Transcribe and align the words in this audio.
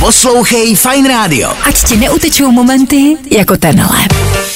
Poslouchej 0.00 0.76
Fine 0.76 1.08
Radio. 1.08 1.52
Ať 1.68 1.84
ti 1.84 1.96
neutečou 1.96 2.50
momenty 2.50 3.16
jako 3.30 3.56
tenhle. 3.56 3.98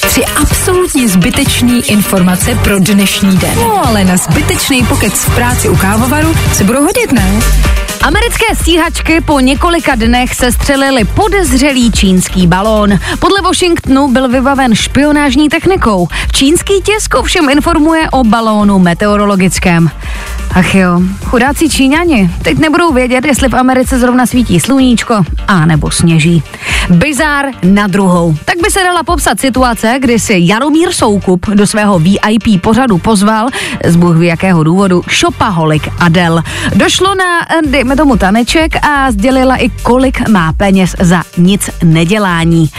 Tři 0.07 0.25
absolutně 0.25 1.09
zbytečný 1.09 1.81
informace 1.89 2.55
pro 2.63 2.79
dnešní 2.79 3.37
den. 3.37 3.53
No 3.55 3.87
ale 3.87 4.03
na 4.03 4.17
zbytečný 4.17 4.83
pokec 4.83 5.13
v 5.13 5.35
práci 5.35 5.69
u 5.69 5.75
kávovaru 5.75 6.35
se 6.53 6.63
budou 6.63 6.83
hodit, 6.83 7.11
ne? 7.11 7.41
Americké 8.01 8.55
stíhačky 8.55 9.21
po 9.21 9.39
několika 9.39 9.95
dnech 9.95 10.35
se 10.35 10.51
střelili 10.51 11.03
podezřelý 11.03 11.91
čínský 11.91 12.47
balón. 12.47 12.99
Podle 13.19 13.41
Washingtonu 13.41 14.07
byl 14.07 14.27
vybaven 14.27 14.75
špionážní 14.75 15.49
technikou. 15.49 16.07
Čínský 16.31 16.73
tisk 16.81 17.15
ovšem 17.15 17.49
informuje 17.49 18.09
o 18.09 18.23
balónu 18.23 18.79
meteorologickém. 18.79 19.91
Ach 20.55 20.75
jo, 20.75 21.01
chudáci 21.25 21.69
Číňani 21.69 22.31
teď 22.41 22.57
nebudou 22.57 22.93
vědět, 22.93 23.25
jestli 23.25 23.49
v 23.49 23.55
Americe 23.55 23.99
zrovna 23.99 24.25
svítí 24.25 24.59
sluníčko 24.59 25.23
a 25.47 25.65
nebo 25.65 25.91
sněží. 25.91 26.43
Bizár 26.89 27.45
na 27.63 27.87
druhou. 27.87 28.35
Tak 28.45 28.55
by 28.63 28.71
se 28.71 28.79
dala 28.79 29.03
popsat 29.03 29.39
situace, 29.39 29.95
kdy 29.99 30.19
si 30.19 30.35
Jaromír 30.37 30.91
Soukup 30.91 31.47
do 31.47 31.67
svého 31.67 31.99
VIP 31.99 32.61
pořadu 32.61 32.97
pozval 32.97 33.47
z 33.85 33.95
Bůh 33.95 34.21
jakého 34.21 34.63
důvodu 34.63 35.01
šopaholik 35.07 35.89
Adel. 35.99 36.43
Došlo 36.75 37.15
na, 37.15 37.41
eh, 37.41 37.69
dejme 37.69 37.95
tomu, 37.95 38.17
taneček 38.17 38.85
a 38.85 39.11
sdělila 39.11 39.55
i 39.55 39.69
kolik 39.69 40.27
má 40.27 40.53
peněz 40.53 40.95
za 40.99 41.23
nic 41.37 41.69
nedělání. 41.83 42.69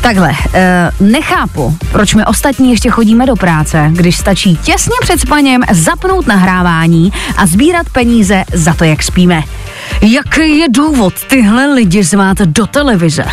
Takhle, 0.00 0.32
e, 0.54 0.90
nechápu, 1.00 1.76
proč 1.92 2.14
my 2.14 2.24
ostatní 2.24 2.70
ještě 2.70 2.90
chodíme 2.90 3.26
do 3.26 3.36
práce, 3.36 3.90
když 3.92 4.16
stačí 4.16 4.56
těsně 4.56 4.94
před 5.00 5.20
spaněm 5.20 5.62
zapnout 5.72 6.26
nahrávání 6.26 7.12
a 7.36 7.46
sbírat 7.46 7.88
peníze 7.88 8.44
za 8.52 8.74
to, 8.74 8.84
jak 8.84 9.02
spíme. 9.02 9.42
Jaký 10.00 10.58
je 10.58 10.68
důvod 10.68 11.14
tyhle 11.28 11.74
lidi 11.74 12.04
zvát 12.04 12.38
do 12.38 12.66
televize? 12.66 13.24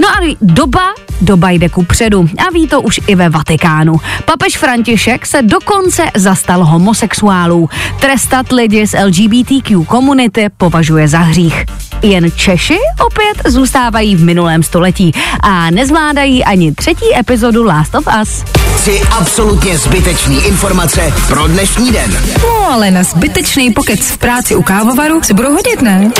No 0.00 0.08
a 0.08 0.36
doba, 0.40 0.94
doba 1.20 1.50
jde 1.50 1.68
ku 1.68 1.84
předu 1.84 2.28
a 2.38 2.50
ví 2.52 2.66
to 2.66 2.80
už 2.82 3.00
i 3.06 3.14
ve 3.14 3.28
Vatikánu. 3.28 4.00
Papež 4.24 4.58
František 4.58 5.26
se 5.26 5.42
dokonce 5.42 6.02
zastal 6.16 6.64
homosexuálů. 6.64 7.68
Trestat 8.00 8.52
lidi 8.52 8.86
z 8.86 9.04
LGBTQ 9.04 9.84
komunity 9.84 10.46
považuje 10.56 11.08
za 11.08 11.18
hřích. 11.18 11.64
Jen 12.04 12.30
Češi 12.36 12.78
opět 13.06 13.52
zůstávají 13.52 14.16
v 14.16 14.24
minulém 14.24 14.62
století 14.62 15.12
a 15.42 15.70
nezvládají 15.70 16.44
ani 16.44 16.72
třetí 16.72 17.16
epizodu 17.18 17.64
Last 17.64 17.94
of 17.94 18.08
Us. 18.22 18.44
Tři 18.76 19.00
absolutně 19.10 19.78
zbytečný 19.78 20.44
informace 20.44 21.14
pro 21.28 21.46
dnešní 21.46 21.90
den. 21.92 22.18
No 22.42 22.72
ale 22.72 22.90
na 22.90 23.02
zbytečný 23.02 23.70
pokec 23.72 24.00
v 24.00 24.18
práci 24.18 24.56
u 24.56 24.62
kávovaru 24.62 25.22
se 25.22 25.34
budou 25.34 25.52
hodit, 25.52 25.82
ne? 25.82 26.10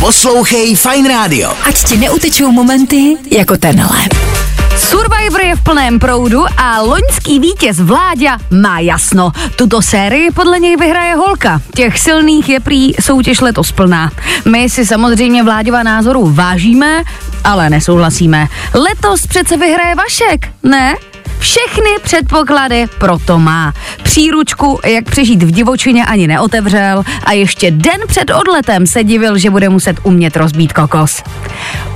Poslouchej 0.00 0.76
Fine 0.76 1.08
Radio. 1.08 1.52
Ať 1.68 1.84
ti 1.84 1.96
neutečou 1.96 2.52
momenty 2.52 3.16
jako 3.30 3.56
tenhle. 3.56 3.98
Survivor 4.84 5.40
je 5.40 5.56
v 5.56 5.62
plném 5.62 5.98
proudu 5.98 6.44
a 6.56 6.80
loňský 6.80 7.40
vítěz 7.40 7.80
Vláďa 7.80 8.38
má 8.50 8.80
jasno. 8.80 9.32
Tuto 9.56 9.82
sérii 9.82 10.30
podle 10.30 10.58
něj 10.58 10.76
vyhraje 10.76 11.14
holka. 11.14 11.60
Těch 11.74 11.98
silných 11.98 12.48
je 12.48 12.60
prý 12.60 12.94
soutěž 13.00 13.40
letos 13.40 13.72
plná. 13.72 14.10
My 14.44 14.70
si 14.70 14.86
samozřejmě 14.86 15.42
Vláďova 15.42 15.82
názoru 15.82 16.32
vážíme, 16.32 17.02
ale 17.44 17.70
nesouhlasíme. 17.70 18.48
Letos 18.74 19.26
přece 19.26 19.56
vyhraje 19.56 19.94
Vašek, 19.94 20.48
ne? 20.62 20.94
Všechny 21.44 21.90
předpoklady 22.02 22.86
proto 22.98 23.38
má. 23.38 23.72
Příručku, 24.02 24.80
jak 24.86 25.04
přežít 25.10 25.42
v 25.42 25.50
divočině, 25.50 26.06
ani 26.06 26.26
neotevřel 26.26 27.04
a 27.24 27.32
ještě 27.32 27.70
den 27.70 28.00
před 28.06 28.30
odletem 28.30 28.86
se 28.86 29.04
divil, 29.04 29.38
že 29.38 29.50
bude 29.50 29.68
muset 29.68 29.96
umět 30.02 30.36
rozbít 30.36 30.72
kokos. 30.72 31.22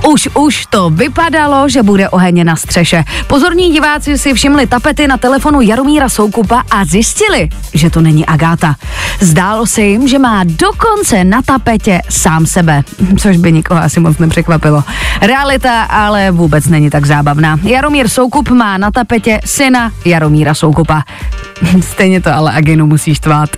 Už, 0.07 0.29
už 0.33 0.65
to 0.65 0.89
vypadalo, 0.89 1.69
že 1.69 1.83
bude 1.83 2.09
oheň 2.09 2.45
na 2.45 2.55
střeše. 2.55 3.03
Pozorní 3.27 3.71
diváci 3.71 4.17
si 4.17 4.33
všimli 4.33 4.67
tapety 4.67 5.07
na 5.07 5.17
telefonu 5.17 5.61
Jaromíra 5.61 6.09
Soukupa 6.09 6.63
a 6.71 6.85
zjistili, 6.85 7.49
že 7.73 7.89
to 7.89 8.01
není 8.01 8.25
Agáta. 8.25 8.75
Zdálo 9.19 9.65
se 9.65 9.81
jim, 9.81 10.07
že 10.07 10.19
má 10.19 10.43
dokonce 10.43 11.23
na 11.23 11.41
tapetě 11.41 12.01
sám 12.09 12.45
sebe, 12.45 12.81
což 13.19 13.37
by 13.37 13.51
nikoho 13.51 13.81
asi 13.81 13.99
moc 13.99 14.17
nepřekvapilo. 14.17 14.83
Realita 15.21 15.83
ale 15.83 16.31
vůbec 16.31 16.65
není 16.65 16.89
tak 16.89 17.05
zábavná. 17.05 17.59
Jaromír 17.63 18.09
Soukup 18.09 18.49
má 18.49 18.77
na 18.77 18.91
tapetě 18.91 19.38
syna 19.45 19.91
Jaromíra 20.05 20.53
Soukupa. 20.53 21.03
Stejně 21.81 22.21
to 22.21 22.33
ale 22.33 22.51
Aginu 22.51 22.85
musíš 22.85 23.19
tvát. 23.19 23.49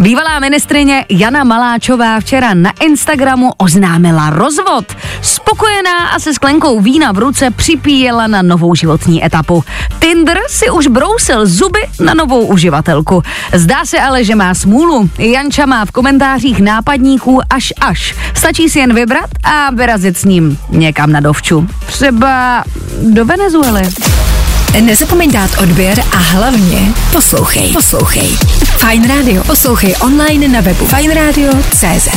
Bývalá 0.00 0.38
ministrině 0.38 1.04
Jana 1.08 1.44
Maláčová 1.44 2.20
včera 2.20 2.54
na 2.54 2.72
Instagramu 2.80 3.52
oznámila 3.58 4.30
rozvod. 4.30 4.84
Spokojená 5.22 6.08
a 6.08 6.18
se 6.18 6.34
sklenkou 6.34 6.80
vína 6.80 7.12
v 7.12 7.18
ruce 7.18 7.50
připíjela 7.50 8.26
na 8.26 8.42
novou 8.42 8.74
životní 8.74 9.24
etapu. 9.24 9.64
Tinder 9.98 10.38
si 10.48 10.70
už 10.70 10.86
brousil 10.86 11.46
zuby 11.46 11.80
na 12.00 12.14
novou 12.14 12.46
uživatelku. 12.46 13.22
Zdá 13.52 13.84
se 13.84 14.00
ale, 14.00 14.24
že 14.24 14.34
má 14.34 14.54
smůlu. 14.54 15.10
Janča 15.18 15.66
má 15.66 15.84
v 15.84 15.90
komentářích 15.90 16.60
nápadníků 16.60 17.40
až 17.50 17.72
až. 17.80 18.14
Stačí 18.34 18.68
si 18.68 18.78
jen 18.78 18.94
vybrat 18.94 19.30
a 19.44 19.70
vyrazit 19.70 20.18
s 20.18 20.24
ním 20.24 20.58
někam 20.68 21.12
na 21.12 21.20
dovču. 21.20 21.68
Třeba 21.86 22.64
do 23.02 23.24
Venezuely. 23.24 23.82
Nezapomeň 24.80 25.32
dát 25.32 25.50
odběr 25.62 26.00
a 26.12 26.16
hlavně 26.16 26.92
poslouchej. 27.12 27.72
Poslouchej. 27.72 28.28
Fine 28.76 29.08
Radio. 29.08 29.44
Poslouchej 29.44 29.94
online 30.00 30.48
na 30.48 30.60
webu 30.60 30.86
fineradio.cz. 30.86 32.08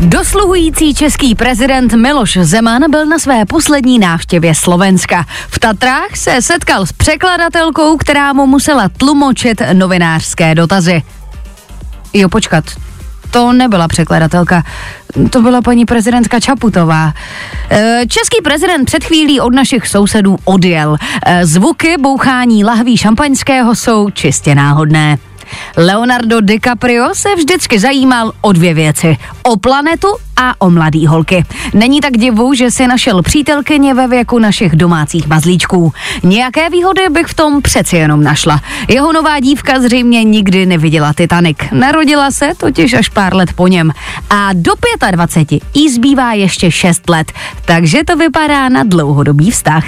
Dosluhující 0.00 0.94
český 0.94 1.34
prezident 1.34 1.92
Miloš 1.94 2.38
Zeman 2.42 2.90
byl 2.90 3.06
na 3.06 3.18
své 3.18 3.44
poslední 3.44 3.98
návštěvě 3.98 4.54
Slovenska. 4.54 5.26
V 5.48 5.58
Tatrách 5.58 6.16
se 6.16 6.42
setkal 6.42 6.86
s 6.86 6.92
překladatelkou, 6.92 7.96
která 7.96 8.32
mu 8.32 8.46
musela 8.46 8.88
tlumočit 8.88 9.62
novinářské 9.72 10.54
dotazy. 10.54 11.02
Jo, 12.12 12.28
počkat, 12.28 12.64
to 13.30 13.52
nebyla 13.52 13.88
překladatelka, 13.88 14.64
to 15.30 15.42
byla 15.42 15.62
paní 15.62 15.84
prezidentka 15.84 16.40
Čaputová. 16.40 17.12
E, 17.70 18.02
Český 18.08 18.42
prezident 18.44 18.84
před 18.84 19.04
chvílí 19.04 19.40
od 19.40 19.54
našich 19.54 19.86
sousedů 19.86 20.36
odjel. 20.44 20.96
E, 21.26 21.46
Zvuky 21.46 21.96
bouchání 21.98 22.64
lahví 22.64 22.96
šampaňského 22.96 23.74
jsou 23.74 24.10
čistě 24.10 24.54
náhodné. 24.54 25.18
Leonardo 25.76 26.40
DiCaprio 26.40 27.14
se 27.14 27.34
vždycky 27.34 27.78
zajímal 27.78 28.32
o 28.40 28.52
dvě 28.52 28.74
věci. 28.74 29.16
O 29.42 29.56
planetu 29.56 30.08
a 30.36 30.54
o 30.58 30.70
mladý 30.70 31.06
holky. 31.06 31.44
Není 31.74 32.00
tak 32.00 32.12
divu, 32.16 32.54
že 32.54 32.70
si 32.70 32.86
našel 32.86 33.22
přítelkyně 33.22 33.94
ve 33.94 34.08
věku 34.08 34.38
našich 34.38 34.76
domácích 34.76 35.26
mazlíčků. 35.26 35.92
Nějaké 36.22 36.70
výhody 36.70 37.08
bych 37.10 37.26
v 37.26 37.34
tom 37.34 37.62
přeci 37.62 37.96
jenom 37.96 38.24
našla. 38.24 38.60
Jeho 38.88 39.12
nová 39.12 39.40
dívka 39.40 39.80
zřejmě 39.80 40.24
nikdy 40.24 40.66
neviděla 40.66 41.12
Titanic. 41.12 41.58
Narodila 41.72 42.30
se 42.30 42.52
totiž 42.56 42.94
až 42.94 43.08
pár 43.08 43.34
let 43.34 43.52
po 43.52 43.68
něm. 43.68 43.92
A 44.30 44.50
do 44.52 44.72
25 45.10 45.62
jí 45.74 45.90
zbývá 45.90 46.32
ještě 46.32 46.70
6 46.70 47.10
let, 47.10 47.32
takže 47.64 48.04
to 48.04 48.16
vypadá 48.16 48.68
na 48.68 48.82
dlouhodobý 48.82 49.50
vztah. 49.50 49.84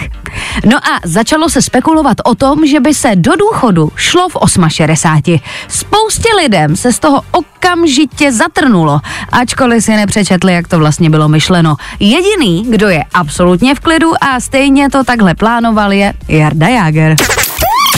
No 0.65 0.77
a 0.77 1.01
začalo 1.05 1.49
se 1.49 1.63
spekulovat 1.63 2.17
o 2.25 2.35
tom, 2.35 2.67
že 2.67 2.81
by 2.81 2.95
se 2.95 3.17
do 3.17 3.37
důchodu 3.37 3.93
šlo 3.97 4.29
v 4.29 4.37
68. 4.69 5.39
Spoustě 5.69 6.29
lidem 6.43 6.77
se 6.77 6.93
z 6.93 6.99
toho 6.99 7.23
okamžitě 7.31 8.33
zatrnulo, 8.33 9.01
ačkoliv 9.33 9.85
si 9.85 9.97
nepřečetli, 10.39 10.53
jak 10.53 10.69
to 10.69 10.79
vlastně 10.79 11.11
bylo 11.11 11.29
myšleno. 11.29 11.77
Jediný, 12.01 12.67
kdo 12.71 12.89
je 12.89 13.05
absolutně 13.15 13.75
v 13.75 13.81
klidu 13.81 14.13
a 14.21 14.41
stejně 14.41 14.91
to 14.91 15.05
takhle 15.05 15.35
plánoval, 15.35 15.93
je 15.93 16.13
Jarda 16.29 16.69
Jager. 16.69 17.17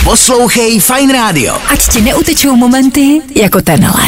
Poslouchej 0.05 0.81
Fine 0.81 1.13
Radio. 1.13 1.57
Ať 1.69 1.93
ti 1.93 2.01
neutečou 2.01 2.57
momenty 2.57 3.21
jako 3.37 3.61
tenhle. 3.61 4.03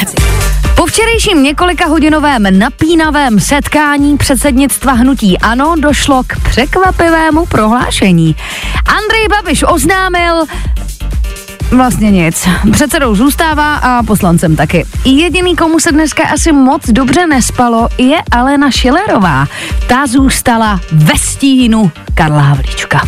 Po 0.77 0.87
včerejším 0.87 1.43
několika 1.43 1.87
hodinovém 1.87 2.59
napínavém 2.59 3.41
setkání 3.41 4.17
předsednictva 4.17 4.93
hnutí 4.93 5.39
ANO 5.39 5.75
došlo 5.79 6.23
k 6.27 6.41
překvapivému 6.51 7.47
prohlášení. 7.47 8.37
Andrej 8.87 9.29
Babiš 9.29 9.65
oznámil, 9.69 10.45
Vlastně 11.77 12.11
nic. 12.11 12.49
Předsedou 12.73 13.15
zůstává 13.15 13.75
a 13.75 14.03
poslancem 14.03 14.57
taky. 14.57 14.87
Jediný, 15.05 15.57
komu 15.57 15.81
se 15.81 15.93
dneska 15.93 16.23
asi 16.29 16.53
moc 16.53 16.89
dobře 16.89 17.27
nespalo, 17.27 17.89
je 17.99 18.19
Alena 18.31 18.71
Šilerová. 18.71 19.47
Ta 19.87 20.07
zůstala 20.07 20.81
ve 20.93 21.19
stínu 21.19 21.91
Karla 22.15 22.41
Havlíčka. 22.41 23.01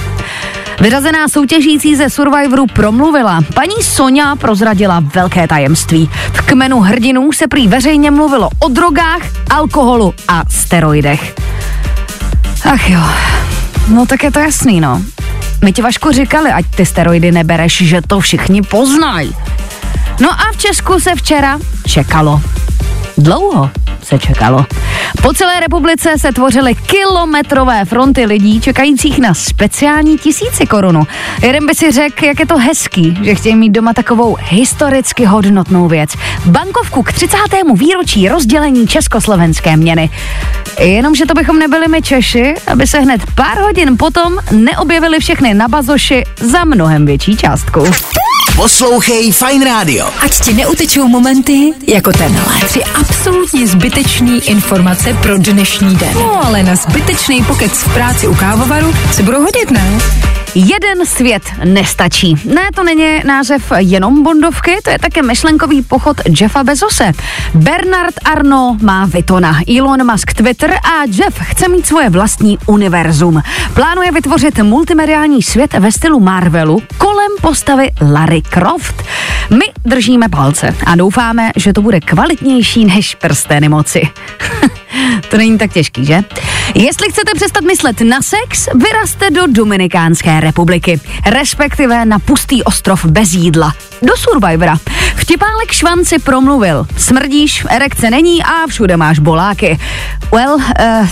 Vyrazená 0.80 1.28
soutěžící 1.28 1.96
ze 1.96 2.10
Survivoru 2.10 2.66
promluvila. 2.66 3.44
Paní 3.54 3.82
Sonja 3.82 4.36
prozradila 4.36 5.00
velké 5.14 5.48
tajemství. 5.48 6.10
V 6.32 6.40
kmenu 6.40 6.80
hrdinů 6.80 7.32
se 7.32 7.48
prý 7.48 7.68
veřejně 7.68 8.10
mluvilo 8.10 8.50
o 8.58 8.68
drogách, 8.68 9.22
alkoholu 9.50 10.14
a 10.28 10.42
steroidech. 10.50 11.34
Ach 12.64 12.90
jo, 12.90 13.00
no 13.88 14.06
tak 14.06 14.22
je 14.22 14.32
to 14.32 14.38
jasný, 14.38 14.80
no. 14.80 15.02
My 15.62 15.72
ti 15.72 15.82
Vašku 15.82 16.12
říkali, 16.12 16.50
ať 16.52 16.64
ty 16.76 16.86
steroidy 16.86 17.32
nebereš, 17.32 17.82
že 17.82 18.02
to 18.06 18.20
všichni 18.20 18.62
poznají. 18.62 19.36
No 20.20 20.30
a 20.30 20.52
v 20.52 20.56
Česku 20.56 21.00
se 21.00 21.14
včera 21.14 21.58
čekalo. 21.86 22.40
Dlouho 23.18 23.70
se 24.02 24.18
čekalo. 24.18 24.66
Po 25.24 25.32
celé 25.32 25.60
republice 25.60 26.18
se 26.18 26.32
tvořily 26.32 26.74
kilometrové 26.74 27.84
fronty 27.84 28.26
lidí 28.26 28.60
čekajících 28.60 29.18
na 29.18 29.34
speciální 29.34 30.18
tisíci 30.18 30.66
korunu. 30.66 31.06
Jeden 31.42 31.66
by 31.66 31.74
si 31.74 31.92
řekl, 31.92 32.24
jak 32.24 32.40
je 32.40 32.46
to 32.46 32.58
hezký, 32.58 33.18
že 33.22 33.34
chtějí 33.34 33.56
mít 33.56 33.70
doma 33.70 33.92
takovou 33.92 34.36
historicky 34.40 35.24
hodnotnou 35.24 35.88
věc. 35.88 36.10
Bankovku 36.46 37.02
k 37.02 37.12
30. 37.12 37.36
výročí 37.74 38.28
rozdělení 38.28 38.86
československé 38.86 39.76
měny. 39.76 40.10
Jenomže 40.80 41.26
to 41.26 41.34
bychom 41.34 41.58
nebyli 41.58 41.88
my 41.88 42.02
Češi, 42.02 42.54
aby 42.66 42.86
se 42.86 43.00
hned 43.00 43.20
pár 43.34 43.58
hodin 43.58 43.96
potom 43.96 44.36
neobjevili 44.52 45.20
všechny 45.20 45.54
na 45.54 45.68
bazoši 45.68 46.24
za 46.36 46.64
mnohem 46.64 47.06
větší 47.06 47.36
částku. 47.36 47.84
Poslouchej 48.56 49.32
Fine 49.32 49.64
Radio. 49.64 50.06
Ať 50.22 50.40
ti 50.40 50.54
neutečou 50.54 51.08
momenty 51.08 51.74
jako 51.86 52.12
tenhle. 52.12 52.60
Tři 52.66 52.84
absolutně 52.84 53.66
zbytečný 53.66 54.48
informace 54.48 55.14
pro 55.22 55.38
dnešní 55.38 55.96
den. 55.96 56.14
No 56.14 56.46
ale 56.46 56.62
na 56.62 56.76
zbytečný 56.76 57.44
pokec 57.44 57.72
v 57.72 57.94
práci 57.94 58.28
u 58.28 58.34
kávovaru 58.34 58.94
se 59.12 59.22
budou 59.22 59.42
hodit, 59.42 59.70
ne? 59.70 59.98
Jeden 60.54 61.06
svět 61.06 61.42
nestačí. 61.64 62.34
Ne, 62.44 62.68
to 62.74 62.84
není 62.84 63.20
název 63.24 63.72
jenom 63.78 64.22
Bondovky, 64.22 64.76
to 64.84 64.90
je 64.90 64.98
také 64.98 65.22
myšlenkový 65.22 65.82
pochod 65.82 66.16
Jeffa 66.40 66.64
Bezose. 66.64 67.12
Bernard 67.54 68.14
Arno 68.24 68.76
má 68.82 69.06
Vitona, 69.06 69.60
Elon 69.78 70.10
Musk 70.12 70.32
Twitter 70.34 70.70
a 70.72 71.02
Jeff 71.08 71.40
chce 71.40 71.68
mít 71.68 71.86
svoje 71.86 72.10
vlastní 72.10 72.58
univerzum. 72.66 73.42
Plánuje 73.74 74.12
vytvořit 74.12 74.58
multimediální 74.58 75.42
svět 75.42 75.74
ve 75.74 75.92
stylu 75.92 76.20
Marvelu 76.20 76.82
kolem 76.98 77.30
postavy 77.42 77.90
Larry 78.12 78.42
Croft. 78.42 79.04
My 79.50 79.64
držíme 79.84 80.28
palce 80.28 80.74
a 80.86 80.96
doufáme, 80.96 81.50
že 81.56 81.72
to 81.72 81.82
bude 81.82 82.00
kvalitnější 82.00 82.84
než 82.84 83.14
prstény 83.14 83.68
moci. 83.68 84.02
to 85.30 85.36
není 85.36 85.58
tak 85.58 85.72
těžký, 85.72 86.04
že? 86.04 86.22
Jestli 86.74 87.08
chcete 87.08 87.32
přestat 87.34 87.64
myslet 87.64 88.00
na 88.00 88.22
sex, 88.22 88.68
vyrazte 88.74 89.30
do 89.30 89.46
Dominikánské 89.46 90.40
republiky, 90.40 91.00
respektive 91.26 92.04
na 92.04 92.18
pustý 92.18 92.62
ostrov 92.62 93.04
bez 93.04 93.32
jídla, 93.32 93.74
do 94.02 94.16
Survivora. 94.16 94.76
Vtipálek 95.16 95.72
švanci 95.72 96.18
promluvil. 96.18 96.86
Smrdíš, 96.96 97.64
erekce 97.70 98.10
není 98.10 98.42
a 98.42 98.66
všude 98.68 98.96
máš 98.96 99.18
boláky. 99.18 99.78
Well, 100.32 100.54
uh, 100.54 100.62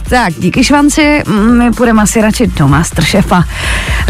tak 0.08 0.34
díky 0.34 0.64
švanci, 0.64 1.22
my 1.52 1.70
půjdeme 1.70 2.02
asi 2.02 2.20
radši 2.20 2.46
do 2.46 2.68
Masterchefa. 2.68 3.44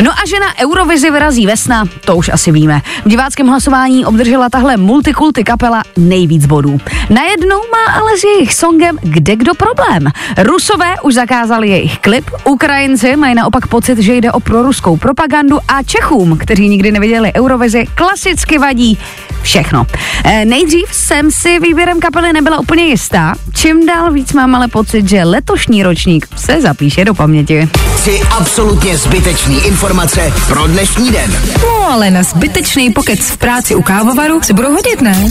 No 0.03 0.11
a 0.11 0.27
že 0.29 0.41
na 0.41 0.59
Eurovizi 0.59 1.11
vyrazí 1.11 1.47
vesna, 1.47 1.85
to 2.05 2.17
už 2.17 2.29
asi 2.29 2.53
víme. 2.53 2.83
V 3.05 3.09
diváckém 3.09 3.47
hlasování 3.47 4.07
obdržela 4.07 4.49
tahle 4.49 4.77
multikulty 4.77 5.45
kapela 5.45 5.83
nejvíc 5.97 6.47
bodů. 6.47 6.81
Najednou 7.11 7.59
má 7.73 7.93
ale 7.95 8.19
s 8.19 8.25
jejich 8.25 8.55
songem 8.55 8.99
kde 9.03 9.37
kdo 9.37 9.55
problém. 9.55 10.13
Rusové 10.39 10.95
už 11.03 11.15
zakázali 11.15 11.32
jejich 11.63 11.99
klip, 11.99 12.31
Ukrajinci 12.45 13.17
mají 13.17 13.35
naopak 13.35 13.67
pocit, 13.67 13.99
že 13.99 14.15
jde 14.15 14.33
o 14.33 14.41
proruskou 14.41 14.97
propagandu 14.97 15.59
a 15.69 15.83
Čechům, 15.83 16.39
kteří 16.39 16.69
nikdy 16.69 16.93
neviděli 16.93 17.33
Eurovizi, 17.35 17.85
klasicky 17.95 18.59
vadí 18.59 18.99
všechno. 19.43 19.87
E, 20.25 20.45
nejdřív 20.45 20.85
jsem 20.93 21.31
si 21.31 21.59
výběrem 21.59 22.01
kapely 22.01 22.33
nebyla 22.33 22.59
úplně 22.59 22.85
jistá, 22.85 23.35
čím 23.55 23.87
dál 23.87 24.13
víc 24.13 24.33
mám 24.33 24.55
ale 24.55 24.69
pocit, 24.69 25.09
že 25.09 25.25
letošní 25.25 25.83
ročník 25.83 26.27
se 26.37 26.61
zapíše 26.61 27.05
do 27.05 27.15
paměti. 27.15 27.69
Tři 27.97 28.21
absolutně 28.31 28.97
zbytečný 28.97 29.67
informace 29.67 30.33
pro 30.47 30.67
dnešní 30.67 31.11
den. 31.11 31.33
No 31.63 31.93
ale 31.93 32.11
na 32.11 32.23
zbytečný 32.23 32.91
pokec 32.91 33.21
v 33.21 33.37
práci 33.37 33.75
u 33.75 33.83
kávovaru 33.83 34.43
se 34.43 34.55
budou 34.55 34.73
hodit, 34.73 35.01
ne? 35.01 35.31